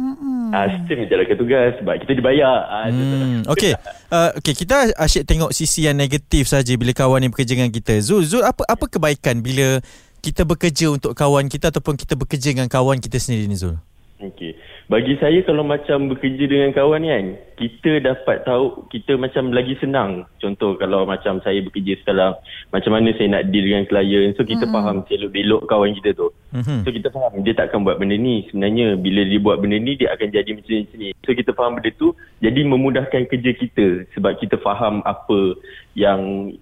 Ah, 0.51 0.67
still 0.83 1.03
menjalankan 1.03 1.35
tugas 1.35 1.69
sebab 1.79 1.95
kita 2.01 2.11
dibayar. 2.15 2.57
Ah, 2.65 2.87
Hmm, 2.87 3.43
okay. 3.47 3.75
Uh, 4.07 4.31
okay, 4.39 4.55
kita 4.55 4.95
asyik 4.95 5.27
tengok 5.27 5.51
sisi 5.51 5.83
yang 5.83 5.97
negatif 5.99 6.47
saja 6.47 6.71
bila 6.79 6.95
kawan 6.95 7.19
ni 7.19 7.27
bekerja 7.27 7.59
dengan 7.59 7.71
kita. 7.71 7.99
Zul, 7.99 8.23
Zul 8.23 8.43
apa 8.47 8.63
apa 8.63 8.85
kebaikan 8.87 9.43
bila 9.43 9.83
kita 10.23 10.47
bekerja 10.47 10.89
untuk 10.89 11.13
kawan 11.13 11.51
kita 11.51 11.69
ataupun 11.69 11.99
kita 11.99 12.15
bekerja 12.15 12.55
dengan 12.55 12.65
kawan 12.71 12.97
kita 12.97 13.19
sendiri 13.19 13.45
ni 13.45 13.59
Zul? 13.59 13.75
Okey. 14.23 14.54
Bagi 14.85 15.17
saya 15.17 15.41
kalau 15.41 15.65
macam 15.65 16.13
bekerja 16.13 16.45
dengan 16.45 16.69
kawan 16.69 17.01
ni 17.01 17.09
kan, 17.09 17.25
kita 17.57 17.91
dapat 18.05 18.45
tahu 18.45 18.85
kita 18.93 19.17
macam 19.17 19.49
lagi 19.49 19.73
senang. 19.81 20.29
Contoh 20.37 20.77
kalau 20.77 21.09
macam 21.09 21.41
saya 21.41 21.57
bekerja 21.65 21.97
sekarang, 22.05 22.37
macam 22.69 22.93
mana 22.93 23.09
saya 23.17 23.33
nak 23.33 23.49
deal 23.49 23.65
dengan 23.65 23.89
klien. 23.89 24.37
So 24.37 24.45
kita 24.45 24.69
mm-hmm. 24.69 24.77
faham 24.77 25.01
selok-belok 25.09 25.61
kawan 25.65 25.97
kita 25.97 26.13
tu. 26.13 26.29
Mhm. 26.53 26.85
So 26.85 26.93
kita 26.93 27.09
faham 27.09 27.41
dia 27.41 27.57
tak 27.57 27.73
akan 27.73 27.81
buat 27.81 27.97
benda 27.97 28.13
ni. 28.13 28.45
Sebenarnya 28.53 28.93
bila 29.01 29.21
dia 29.25 29.39
buat 29.41 29.57
benda 29.57 29.81
ni 29.81 29.97
dia 29.97 30.13
akan 30.13 30.27
jadi 30.29 30.49
macam 30.53 30.69
ni, 30.69 30.81
macam 30.85 30.99
ni. 31.01 31.09
So 31.25 31.29
kita 31.33 31.51
faham 31.57 31.73
benda 31.81 31.89
tu 31.97 32.07
jadi 32.45 32.61
memudahkan 32.61 33.21
kerja 33.25 33.51
kita 33.57 33.87
sebab 34.13 34.37
kita 34.37 34.61
faham 34.61 35.01
apa 35.01 35.57
yang 35.97 36.53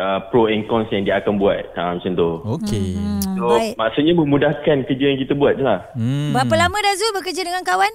uh, 0.00 0.18
pro 0.28 0.48
and 0.48 0.64
cons 0.68 0.88
yang 0.92 1.04
dia 1.04 1.20
akan 1.20 1.40
buat. 1.40 1.72
Ha, 1.76 1.96
macam 1.96 2.12
tu. 2.12 2.30
Okay. 2.60 2.96
Hmm, 2.96 3.20
So 3.36 3.52
baik. 3.52 3.74
maksudnya 3.76 4.12
memudahkan 4.16 4.76
kerja 4.88 5.04
yang 5.12 5.20
kita 5.20 5.34
buat 5.36 5.60
je 5.60 5.64
lah. 5.64 5.80
Hmm. 5.96 6.32
Berapa 6.32 6.54
lama 6.56 6.76
dah 6.80 6.94
Zul 6.96 7.12
bekerja 7.16 7.42
dengan 7.44 7.62
kawan? 7.64 7.92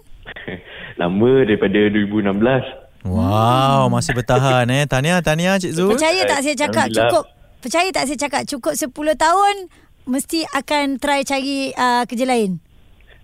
Lama 1.01 1.31
daripada 1.47 1.79
2016. 1.89 3.09
Wow, 3.09 3.89
masih 3.89 4.13
bertahan 4.13 4.69
eh. 4.69 4.85
Tahniah, 4.85 5.25
tahniah 5.25 5.57
Cik 5.57 5.73
Zul. 5.73 5.89
Percaya 5.97 6.21
tak 6.29 6.45
saya 6.45 6.55
cakap 6.57 6.87
cukup 6.93 7.25
percaya 7.61 7.89
tak 7.93 8.09
saya 8.09 8.17
cakap 8.17 8.41
cukup 8.49 8.73
10 8.73 8.89
tahun 9.17 9.55
mesti 10.09 10.49
akan 10.49 10.97
try 10.97 11.21
cari 11.21 11.73
uh, 11.77 12.05
kerja 12.09 12.25
lain. 12.25 12.57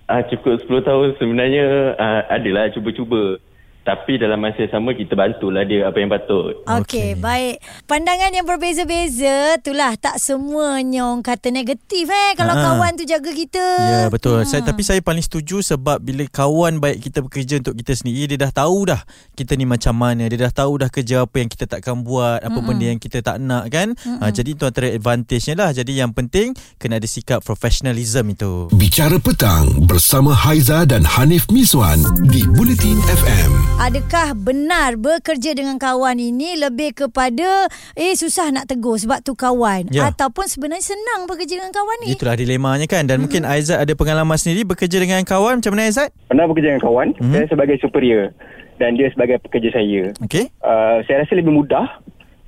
Ah 0.07 0.23
cukup 0.23 0.61
10 0.61 0.87
tahun 0.87 1.07
sebenarnya 1.19 1.65
ah, 1.99 2.21
adalah 2.31 2.71
cuba-cuba. 2.71 3.41
Tapi 3.87 4.19
dalam 4.19 4.43
masa 4.43 4.67
yang 4.67 4.73
sama 4.75 4.91
kita 4.91 5.15
bantulah 5.15 5.63
dia 5.63 5.87
apa 5.87 5.95
yang 5.95 6.11
patut. 6.11 6.59
Okey, 6.67 6.83
okay. 6.83 7.09
Baik. 7.15 7.63
Pandangan 7.87 8.35
yang 8.35 8.43
berbeza-beza 8.43 9.55
itulah 9.55 9.95
tak 9.95 10.19
semuanya 10.19 11.07
orang 11.07 11.23
kata 11.23 11.55
negatif 11.55 12.03
eh 12.03 12.35
kalau 12.35 12.51
Ha. 12.51 12.75
kawan 12.75 12.99
tu 12.99 13.07
jaga 13.07 13.31
kita. 13.31 13.63
Ya 13.79 14.11
betul. 14.11 14.43
Saya 14.43 14.59
tapi 14.67 14.83
saya 14.83 14.99
paling 14.99 15.23
setuju 15.23 15.63
sebab 15.63 16.03
bila 16.03 16.27
kawan 16.27 16.83
baik 16.83 16.99
kita 16.99 17.23
bekerja 17.23 17.63
untuk 17.63 17.79
kita 17.79 17.95
sendiri 17.95 18.35
dia 18.35 18.43
dah 18.43 18.51
tahu 18.51 18.91
dah 18.91 18.99
kita 19.39 19.55
ni 19.55 19.63
macam 19.63 19.95
mana. 19.95 20.27
Dia 20.27 20.51
dah 20.51 20.53
tahu 20.53 20.83
dah 20.83 20.91
kerja 20.91 21.23
apa 21.23 21.39
yang 21.39 21.47
kita 21.47 21.63
takkan 21.63 22.03
buat, 22.03 22.43
apa 22.43 22.51
Mm-mm. 22.51 22.67
benda 22.67 22.85
yang 22.91 22.99
kita 22.99 23.23
tak 23.23 23.39
nak 23.39 23.71
kan. 23.71 23.95
Ha, 24.19 24.35
jadi 24.35 24.51
itu 24.51 24.67
antara 24.67 24.91
advantage-nya 24.91 25.55
lah. 25.55 25.71
Jadi 25.71 25.95
yang 25.95 26.11
penting 26.11 26.51
kena 26.75 26.99
ada 26.99 27.07
sikap 27.07 27.39
professionalism 27.39 28.27
itu. 28.35 28.67
Bicara 28.75 29.15
petang 29.15 29.87
bersama 29.87 30.35
Haiza 30.35 30.83
dan 30.83 31.07
Hanif 31.07 31.47
Miswan 31.47 32.03
di 32.27 32.43
Bulletin 32.43 32.99
FM. 33.07 33.76
Adakah 33.77 34.33
benar 34.33 34.97
bekerja 34.97 35.53
dengan 35.53 35.77
kawan 35.77 36.17
ini 36.17 36.57
lebih 36.57 36.97
kepada 36.97 37.69
eh 37.93 38.17
susah 38.17 38.49
nak 38.49 38.65
tegur 38.65 38.97
sebab 38.97 39.21
tu 39.21 39.31
kawan 39.31 39.85
Ya. 39.93 40.09
ataupun 40.09 40.49
sebenarnya 40.49 40.91
senang 40.91 41.29
bekerja 41.29 41.61
dengan 41.61 41.69
kawan 41.69 41.97
ni? 42.01 42.17
Itulah 42.17 42.33
dilemanya 42.33 42.89
kan 42.89 43.05
dan 43.05 43.21
mungkin 43.21 43.45
Aizat 43.45 43.77
ada 43.77 43.93
pengalaman 43.93 44.33
sendiri 44.33 44.65
bekerja 44.65 44.97
dengan 44.97 45.21
kawan 45.21 45.61
macam 45.61 45.77
mana 45.77 45.85
Aizat? 45.85 46.09
Pernah 46.25 46.49
bekerja 46.49 46.73
dengan 46.73 46.83
kawan, 46.83 47.07
Mhm. 47.21 47.31
saya 47.31 47.45
sebagai 47.47 47.77
superior 47.77 48.33
dan 48.75 48.97
dia 48.97 49.13
sebagai 49.13 49.37
pekerja 49.39 49.69
saya. 49.71 50.09
Okey. 50.19 50.49
Uh, 50.59 51.05
saya 51.05 51.21
rasa 51.21 51.37
lebih 51.37 51.53
mudah 51.53 51.85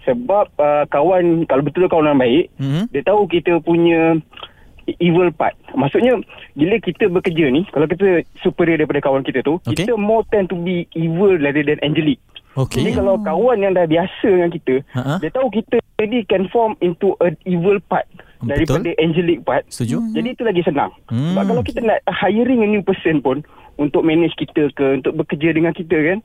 sebab 0.03 0.49
uh, 0.57 0.89
kawan, 0.89 1.45
kalau 1.45 1.61
betul 1.61 1.85
kawan 1.85 2.09
yang 2.09 2.19
baik, 2.19 2.45
Mhm. 2.57 2.89
dia 2.89 3.05
tahu 3.05 3.29
kita 3.29 3.61
punya 3.61 4.17
evil 4.97 5.29
part. 5.29 5.53
Maksudnya, 5.77 6.17
bila 6.57 6.75
kita 6.81 7.05
bekerja 7.07 7.53
ni, 7.53 7.65
kalau 7.69 7.85
kita 7.85 8.25
superior 8.41 8.81
daripada 8.81 9.03
kawan 9.05 9.21
kita 9.21 9.45
tu, 9.45 9.61
Okey. 9.63 9.85
kita 9.85 9.93
more 9.93 10.25
tend 10.33 10.49
to 10.49 10.57
be 10.57 10.89
evil 10.97 11.37
rather 11.37 11.61
than 11.61 11.77
angelic. 11.85 12.17
Okey. 12.57 12.81
Jadi 12.81 12.97
kalau 12.97 13.21
kawan 13.21 13.61
yang 13.61 13.77
dah 13.77 13.85
biasa 13.85 14.25
dengan 14.25 14.51
kita, 14.51 14.75
Ha-ha. 14.97 15.21
dia 15.21 15.29
tahu 15.29 15.47
kita 15.53 15.77
really 16.01 16.25
can 16.25 16.49
form 16.49 16.73
into 16.81 17.13
a 17.21 17.31
evil 17.45 17.77
part 17.87 18.09
Betul. 18.41 18.49
daripada 18.49 18.89
angelic 18.97 19.39
part. 19.45 19.63
Setuju? 19.69 20.01
Jadi 20.15 20.27
itu 20.33 20.43
lagi 20.43 20.61
senang. 20.65 20.91
Hmm. 21.07 21.15
Hmm. 21.15 21.27
Sebab 21.35 21.43
kalau 21.45 21.63
kita 21.63 21.79
nak 21.85 21.99
hiring 22.09 22.65
a 22.65 22.67
new 22.67 22.83
person 22.83 23.21
pun 23.21 23.45
untuk 23.79 24.03
manage 24.03 24.35
kita 24.35 24.71
ke, 24.75 24.99
untuk 24.99 25.13
bekerja 25.15 25.55
dengan 25.55 25.71
kita 25.71 25.95
kan, 25.95 26.19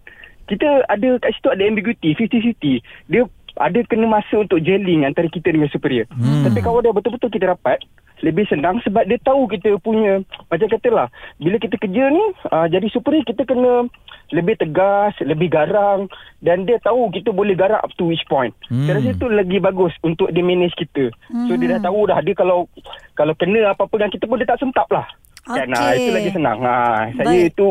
kita 0.51 0.85
ada 0.91 1.09
kat 1.21 1.31
situ 1.37 1.49
ada 1.53 1.63
ambiguity, 1.65 2.17
50-50. 2.17 2.83
Dia 3.13 3.23
ada 3.55 3.79
kena 3.87 4.11
masa 4.11 4.43
untuk 4.43 4.59
gelling 4.59 5.07
antara 5.07 5.31
kita 5.31 5.55
dengan 5.55 5.71
superior. 5.71 6.11
Hmm. 6.11 6.43
Hmm. 6.43 6.45
Tapi 6.51 6.59
kalau 6.65 6.83
dah 6.83 6.91
betul-betul 6.91 7.31
kita 7.31 7.55
rapat, 7.55 7.79
lebih 8.23 8.47
senang 8.47 8.79
sebab 8.87 9.09
dia 9.11 9.19
tahu 9.25 9.51
kita 9.51 9.75
punya, 9.83 10.23
macam 10.47 10.69
katalah, 10.71 11.09
bila 11.43 11.59
kita 11.59 11.75
kerja 11.81 12.13
ni, 12.13 12.25
uh, 12.53 12.67
jadi 12.71 12.87
superior 12.93 13.27
kita 13.27 13.43
kena 13.43 13.91
lebih 14.33 14.57
tegas, 14.57 15.13
lebih 15.21 15.53
garang 15.53 16.09
dan 16.41 16.65
dia 16.65 16.81
tahu 16.81 17.11
kita 17.13 17.35
boleh 17.35 17.53
garang 17.59 17.83
up 17.83 17.93
to 17.99 18.09
which 18.09 18.23
point. 18.31 18.55
Hmm. 18.71 18.85
Hmm. 18.85 18.87
Saya 18.91 18.95
rasa 19.01 19.11
itu 19.17 19.27
lagi 19.31 19.59
bagus 19.63 19.93
untuk 20.05 20.29
dia 20.35 20.45
manage 20.45 20.77
kita. 20.77 21.09
Hmm. 21.33 21.49
So 21.49 21.57
dia 21.57 21.79
dah 21.79 21.83
tahu 21.89 22.01
dah 22.09 22.19
dia 22.21 22.35
kalau 22.37 22.69
kalau 23.17 23.35
kena 23.39 23.73
apa-apa 23.73 23.95
dengan 23.97 24.13
kita 24.13 24.25
pun 24.29 24.37
dia 24.37 24.49
tak 24.49 24.61
sentap 24.61 24.89
lah. 24.93 25.07
Kan, 25.45 25.69
Okey. 25.69 25.77
ah, 25.77 25.93
itu 25.93 26.11
lagi 26.11 26.31
senang. 26.33 26.59
Ha, 26.65 26.77
saya 27.21 27.27
Baik. 27.29 27.53
itu 27.53 27.67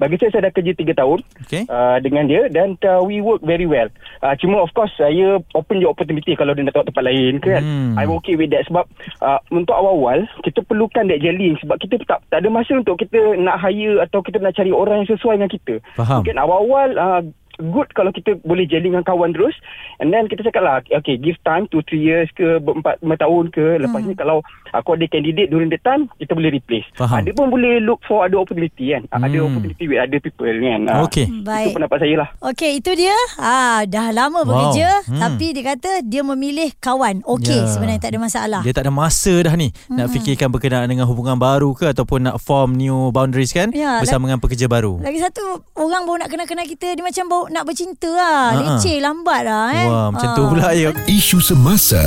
bagi 0.00 0.16
saya 0.16 0.30
saya 0.32 0.42
dah 0.48 0.52
kerja 0.56 0.72
3 0.72 0.96
tahun 0.96 1.18
Okey. 1.44 1.62
uh, 1.68 2.00
dengan 2.00 2.24
dia 2.24 2.48
dan 2.48 2.74
uh, 2.88 3.04
we 3.04 3.20
work 3.20 3.44
very 3.44 3.68
well. 3.68 3.86
Uh, 4.24 4.32
cuma 4.40 4.64
of 4.64 4.72
course 4.72 4.88
saya 4.96 5.36
open 5.52 5.84
je 5.84 5.86
opportunity 5.86 6.32
kalau 6.32 6.56
dia 6.56 6.64
nak 6.64 6.72
tengok 6.72 6.88
tempat 6.88 7.04
lain 7.04 7.36
kan. 7.44 7.60
Hmm. 7.60 7.92
I'm 8.00 8.12
okay 8.20 8.34
with 8.40 8.48
that 8.56 8.64
sebab 8.64 8.88
uh, 9.20 9.40
untuk 9.52 9.76
awal-awal 9.76 10.24
kita 10.40 10.64
perlukan 10.64 11.04
that 11.12 11.20
gelling 11.20 11.60
sebab 11.60 11.76
kita 11.76 12.00
tak 12.08 12.24
tak 12.32 12.40
ada 12.40 12.48
masa 12.48 12.80
untuk 12.80 12.96
kita 12.96 13.36
nak 13.36 13.60
hire 13.60 14.00
atau 14.00 14.24
kita 14.24 14.40
nak 14.40 14.56
cari 14.56 14.72
orang 14.72 15.04
yang 15.04 15.10
sesuai 15.12 15.36
dengan 15.36 15.52
kita. 15.52 15.74
Faham. 16.00 16.24
Mungkin 16.24 16.36
awal-awal 16.40 16.88
uh, 16.96 17.22
good 17.62 17.88
kalau 17.90 18.10
kita 18.10 18.36
boleh 18.42 18.64
gelling 18.64 18.90
dengan 18.90 19.02
kawan 19.02 19.30
terus 19.30 19.54
and 19.98 20.08
then 20.08 20.24
kita 20.24 20.42
cakap 20.42 20.60
lah 20.60 20.76
okay 20.90 21.14
give 21.14 21.36
time 21.40 21.64
2 21.66 21.80
3 21.82 21.94
years 21.94 22.28
ke 22.32 22.58
4 22.58 22.74
5 22.98 23.04
tahun 23.16 23.44
ke 23.50 23.78
lepas 23.78 24.00
ni 24.00 24.14
kalau 24.14 24.40
aku 24.70 24.94
ada 24.94 25.06
candidate 25.06 25.48
during 25.48 25.68
the 25.68 25.78
time 25.78 26.08
kita 26.16 26.32
boleh 26.32 26.50
replace 26.50 26.86
Faham. 26.92 27.12
Ah, 27.12 27.20
dia 27.20 27.32
pun 27.32 27.48
boleh 27.48 27.78
look 27.78 28.00
for 28.02 28.22
ada 28.22 28.34
opportunity 28.34 28.90
kan 28.90 29.04
Ah, 29.08 29.20
ada 29.20 29.36
Hmm. 29.36 29.46
opportunity 29.50 29.84
with 29.86 29.98
other 29.98 30.18
people 30.18 30.46
kan 30.46 30.82
Ah, 30.86 31.02
Okey. 31.02 31.26
itu 31.26 31.42
Baik. 31.42 31.74
pendapat 31.74 31.98
saya 31.98 32.14
lah 32.16 32.28
Okey, 32.42 32.70
itu 32.76 32.90
dia. 32.94 33.16
Ah, 33.36 33.84
dah 33.84 34.08
lama 34.10 34.40
Wow. 34.40 34.46
bekerja 34.46 34.88
Hmm. 35.04 35.20
tapi 35.20 35.52
dia 35.52 35.64
kata 35.66 35.90
dia 36.02 36.22
memilih 36.22 36.72
kawan. 36.76 37.20
Okey, 37.22 37.52
Ya. 37.58 37.68
sebenarnya 37.68 38.00
tak 38.00 38.10
ada 38.10 38.20
masalah. 38.20 38.60
Dia 38.60 38.72
tak 38.72 38.84
ada 38.84 38.92
masa 38.92 39.34
dah 39.36 39.52
ni 39.52 39.68
nak 39.88 40.08
fikirkan 40.08 40.48
berkenaan 40.48 40.86
dengan 40.86 41.04
hubungan 41.04 41.36
baru 41.36 41.72
ke 41.72 41.84
ataupun 41.86 42.24
nak 42.24 42.36
form 42.38 42.74
new 42.74 43.10
boundaries 43.10 43.50
kan 43.50 43.68
Ya, 43.70 43.98
bersama 43.98 44.24
dengan 44.24 44.38
pekerja 44.38 44.66
baru. 44.66 44.98
Lagi 44.98 45.18
satu 45.18 45.42
orang 45.74 46.04
baru 46.04 46.16
nak 46.18 46.30
kenal-kenal 46.30 46.64
kita 46.64 46.86
dia 46.90 47.02
macam 47.02 47.24
baru 47.26 47.44
nak 47.50 47.64
bercinta 47.64 48.08
lah. 48.08 48.42
Ha-ha. 48.50 48.60
Leceh 48.76 48.96
lambat 48.98 49.40
lah 49.42 49.64
eh. 49.72 49.86
Wah, 49.86 50.08
macam 50.10 50.28
tu 50.32 50.42
Ah. 50.42 50.48
pula 50.48 50.68
ya. 50.72 50.90
Isu 51.04 51.38
semasa, 51.38 52.02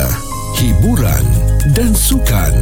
hiburan 0.56 1.24
dan 1.72 1.92
sukan 1.92 2.52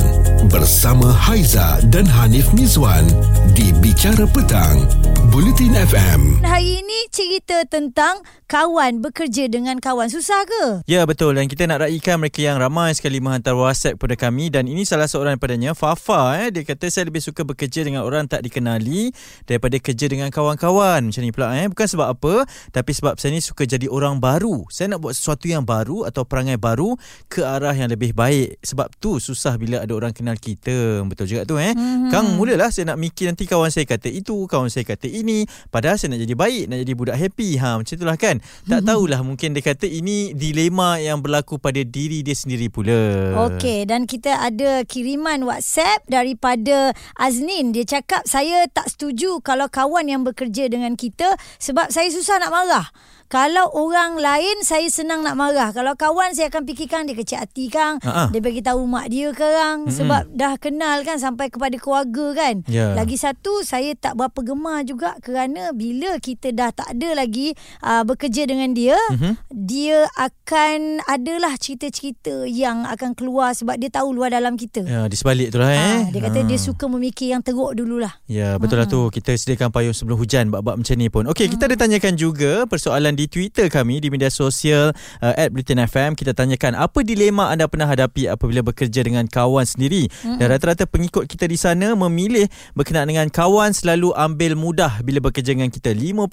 bersama 0.52 1.08
Haiza 1.08 1.80
dan 1.88 2.04
Hanif 2.04 2.52
Miswan 2.52 3.08
di 3.56 3.72
Bicara 3.80 4.28
Petang, 4.28 4.84
Bulletin 5.32 5.72
FM. 5.72 6.44
Hari 6.44 6.84
ini 6.84 7.08
cerita 7.08 7.64
tentang 7.64 8.20
kawan 8.52 9.00
bekerja 9.00 9.48
dengan 9.48 9.80
kawan. 9.80 10.12
Susah 10.12 10.44
ke? 10.44 10.84
Ya 10.84 11.08
betul. 11.08 11.40
Dan 11.40 11.48
kita 11.48 11.64
nak 11.64 11.88
raikan 11.88 12.20
mereka 12.20 12.44
yang 12.44 12.60
ramai 12.60 12.92
sekali 12.92 13.16
menghantar 13.16 13.56
WhatsApp 13.56 13.96
kepada 13.96 14.28
kami. 14.28 14.52
Dan 14.52 14.68
ini 14.68 14.84
salah 14.84 15.08
seorang 15.08 15.40
daripadanya 15.40 15.72
Fafa 15.72 16.36
eh. 16.36 16.52
Dia 16.52 16.68
kata 16.68 16.92
saya 16.92 17.08
lebih 17.08 17.24
suka 17.24 17.48
bekerja 17.48 17.80
dengan 17.80 18.04
orang 18.04 18.28
tak 18.28 18.44
dikenali 18.44 19.08
daripada 19.48 19.80
kerja 19.80 20.04
dengan 20.04 20.28
kawan-kawan. 20.28 21.08
Macam 21.08 21.22
ni 21.24 21.32
pula 21.32 21.56
eh. 21.56 21.64
Bukan 21.72 21.86
sebab 21.88 22.12
apa 22.12 22.44
tapi 22.68 22.92
sebab 22.92 23.16
saya 23.16 23.32
ni 23.32 23.40
suka 23.40 23.64
jadi 23.64 23.88
orang 23.88 24.20
baru. 24.20 24.68
Saya 24.68 24.92
nak 24.92 25.00
buat 25.00 25.16
sesuatu 25.16 25.48
yang 25.48 25.64
baru 25.64 26.04
atau 26.04 26.28
perangai 26.28 26.60
baru 26.60 26.92
ke 27.32 27.40
arah 27.40 27.72
yang 27.72 27.88
lebih 27.88 28.12
baik. 28.12 28.60
Sebab 28.60 28.92
tu 29.00 29.16
susah 29.16 29.56
bila 29.56 29.80
ada 29.80 29.96
orang 29.96 30.12
kenal 30.12 30.36
kita 30.42 31.06
betul 31.06 31.30
juga 31.30 31.46
tu 31.46 31.62
eh 31.62 31.70
mm-hmm. 31.70 32.10
Kang 32.10 32.34
mulalah 32.34 32.68
saya 32.74 32.92
nak 32.92 32.98
mikir 32.98 33.30
nanti 33.30 33.46
kawan 33.46 33.70
saya 33.70 33.86
kata 33.86 34.10
itu, 34.10 34.44
kawan 34.50 34.68
saya 34.68 34.84
kata 34.84 35.06
ini. 35.06 35.44
Padahal 35.70 35.96
saya 36.00 36.16
nak 36.16 36.20
jadi 36.24 36.34
baik, 36.34 36.64
nak 36.68 36.78
jadi 36.82 36.92
budak 36.92 37.16
happy. 37.16 37.56
Ha, 37.60 37.78
macam 37.80 37.94
itulah 37.94 38.16
kan. 38.18 38.36
Tak 38.68 38.82
tahulah 38.82 39.20
mungkin 39.22 39.54
dia 39.54 39.62
kata 39.62 39.86
ini 39.86 40.32
dilema 40.32 40.98
yang 40.98 41.20
berlaku 41.20 41.56
pada 41.60 41.80
diri 41.84 42.24
dia 42.24 42.34
sendiri 42.34 42.72
pula. 42.72 43.32
Okey 43.48 43.84
dan 43.86 44.08
kita 44.08 44.40
ada 44.40 44.82
kiriman 44.88 45.44
WhatsApp 45.46 46.04
daripada 46.08 46.96
Aznin. 47.16 47.70
Dia 47.72 47.84
cakap 47.86 48.24
saya 48.24 48.66
tak 48.72 48.90
setuju 48.92 49.40
kalau 49.44 49.68
kawan 49.68 50.08
yang 50.08 50.26
bekerja 50.26 50.68
dengan 50.72 50.96
kita 50.96 51.36
sebab 51.60 51.92
saya 51.92 52.08
susah 52.08 52.40
nak 52.40 52.52
marah. 52.52 52.88
Kalau 53.32 53.72
orang 53.72 54.20
lain 54.20 54.60
saya 54.60 54.92
senang 54.92 55.24
nak 55.24 55.40
marah. 55.40 55.72
Kalau 55.72 55.96
kawan 55.96 56.36
saya 56.36 56.52
akan 56.52 56.68
fikirkan 56.68 57.08
dia 57.08 57.16
kecil 57.16 57.40
hati 57.40 57.72
kang. 57.72 57.96
Ha-ha. 58.04 58.28
Dia 58.28 58.44
bagi 58.44 58.60
tahu 58.60 58.84
mak 58.84 59.08
dia 59.08 59.32
kerang 59.32 59.88
sebab 59.88 60.28
dah 60.32 60.56
kenal 60.56 61.00
kan 61.02 61.16
sampai 61.16 61.46
kepada 61.46 61.76
keluarga 61.76 62.32
kan. 62.34 62.64
Ya. 62.66 62.92
Lagi 62.92 63.14
satu 63.14 63.60
saya 63.62 63.92
tak 63.92 64.16
berapa 64.16 64.40
gemar 64.42 64.82
juga 64.82 65.14
kerana 65.20 65.70
bila 65.70 66.16
kita 66.18 66.50
dah 66.50 66.70
tak 66.70 66.88
ada 66.90 67.14
lagi 67.14 67.52
uh, 67.80 68.02
bekerja 68.02 68.44
dengan 68.44 68.72
dia, 68.72 68.96
Mhm. 69.12 69.36
dia 69.50 70.08
akan 70.16 71.04
adalah 71.04 71.54
cerita-cerita 71.54 72.44
yang 72.44 72.82
akan 72.84 73.12
keluar 73.12 73.52
sebab 73.52 73.76
dia 73.76 73.88
tahu 73.88 74.10
luar 74.10 74.28
dalam 74.28 74.56
kita. 74.56 74.82
Ya, 74.82 75.04
di 75.04 75.14
sebalik 75.14 75.48
tu 75.48 75.58
lah 75.58 75.68
eh. 75.68 75.78
Ah, 75.78 76.02
dia 76.08 76.20
kata 76.22 76.38
Ha. 76.38 76.46
dia 76.46 76.58
suka 76.58 76.84
memikir 76.86 77.28
yang 77.28 77.40
teruk 77.40 77.74
dululah. 77.74 78.12
Ya, 78.24 78.56
betul 78.56 78.78
lah 78.78 78.86
tu. 78.86 79.08
Kita 79.08 79.30
sediakan 79.30 79.68
payung 79.68 79.92
sebelum 79.92 80.16
hujan 80.16 80.48
bab-bab 80.48 80.76
macam 80.76 80.94
ni 80.94 81.08
pun. 81.08 81.24
Okey, 81.26 81.48
kita 81.48 81.66
ada 81.66 81.76
tanyakan 81.76 82.14
juga 82.14 82.64
persoalan 82.64 83.12
di 83.12 83.26
Twitter 83.26 83.68
kami 83.68 83.98
di 83.98 84.08
media 84.08 84.28
sosial 84.28 84.92
uh, 85.18 85.34
Britain 85.48 85.80
FM. 85.80 86.14
Kita 86.14 86.32
tanyakan 86.32 86.72
apa 86.74 87.02
dilema 87.02 87.48
anda 87.48 87.66
pernah 87.66 87.84
hadapi 87.84 88.28
apabila 88.28 88.62
bekerja 88.62 89.02
dengan 89.02 89.26
kawan 89.26 89.64
sendiri. 89.64 90.08
Dan 90.22 90.46
rata-rata 90.48 90.84
pengikut 90.84 91.24
kita 91.26 91.44
di 91.44 91.56
sana 91.56 91.92
memilih 91.94 92.46
berkenaan 92.72 93.08
dengan 93.08 93.26
kawan 93.28 93.72
selalu 93.72 94.12
ambil 94.14 94.54
mudah 94.54 95.02
bila 95.02 95.18
bekerja 95.20 95.52
dengan 95.52 95.68
kita. 95.68 95.92
50% 95.92 96.28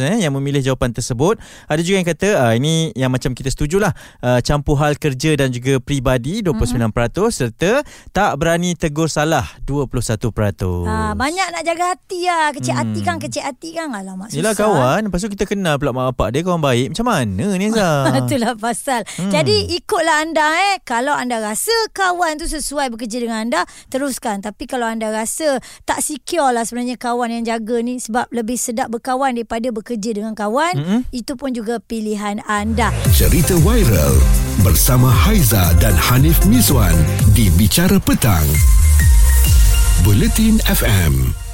eh 0.00 0.18
yang 0.24 0.32
memilih 0.36 0.60
jawapan 0.60 0.92
tersebut. 0.92 1.38
Ada 1.66 1.80
juga 1.80 1.96
yang 2.02 2.08
kata 2.08 2.28
uh, 2.36 2.52
ini 2.54 2.92
yang 2.94 3.10
macam 3.10 3.32
kita 3.32 3.48
setujulah 3.48 3.92
uh, 4.20 4.40
campur 4.40 4.76
hal 4.78 4.94
kerja 4.94 5.34
dan 5.34 5.50
juga 5.50 5.80
peribadi 5.80 6.44
29% 6.44 6.92
serta 7.30 7.82
tak 8.12 8.30
berani 8.36 8.76
tegur 8.76 9.10
salah 9.10 9.44
21%. 9.64 10.86
Ah, 10.86 11.12
banyak 11.16 11.48
nak 11.50 11.62
jaga 11.64 11.96
hati 11.96 12.26
lah. 12.26 12.52
Kecil 12.52 12.68
Hmm. 12.70 12.80
hati 12.86 13.00
kan, 13.02 13.16
kecil 13.18 13.42
hati 13.42 13.68
kan. 13.74 13.90
Alamak 13.90 14.30
susah. 14.30 14.38
Yelah 14.38 14.54
kawan 14.54 15.00
Lepas 15.10 15.26
tu 15.26 15.28
kita 15.28 15.42
kenal 15.42 15.74
pula 15.76 15.90
mak 15.90 16.14
bapak 16.14 16.28
dia 16.30 16.46
Kawan 16.46 16.62
baik 16.62 16.94
Macam 16.94 17.06
mana 17.10 17.46
ni 17.58 17.66
Zah 17.74 18.14
Itulah 18.22 18.54
pasal. 18.54 19.02
Hmm. 19.18 19.32
Jadi 19.34 19.74
ikutlah 19.74 20.22
anda 20.22 20.46
eh. 20.70 20.78
Kalau 20.86 21.10
anda 21.10 21.42
rasa 21.42 21.74
kawan 21.90 22.38
tu 22.38 22.46
sesuai 22.46 22.94
bekerja 22.94 23.09
dengan 23.18 23.50
anda, 23.50 23.62
teruskan. 23.90 24.38
Tapi 24.44 24.70
kalau 24.70 24.86
anda 24.86 25.10
rasa 25.10 25.58
tak 25.82 25.98
secure 26.04 26.54
lah 26.54 26.62
sebenarnya 26.62 26.94
kawan 26.94 27.34
yang 27.34 27.44
jaga 27.48 27.82
ni 27.82 27.98
sebab 27.98 28.30
lebih 28.30 28.54
sedap 28.54 28.94
berkawan 28.94 29.34
daripada 29.34 29.74
bekerja 29.74 30.14
dengan 30.14 30.38
kawan, 30.38 30.78
Mm-mm. 30.78 31.00
itu 31.10 31.34
pun 31.34 31.50
juga 31.50 31.82
pilihan 31.82 32.38
anda. 32.46 32.94
Cerita 33.10 33.58
viral 33.58 34.14
bersama 34.62 35.10
Haiza 35.10 35.74
dan 35.82 35.96
Hanif 35.98 36.38
Miswan 36.46 36.94
di 37.34 37.50
Bicara 37.58 37.98
Petang. 37.98 38.46
Buletin 40.06 40.62
FM. 40.64 41.49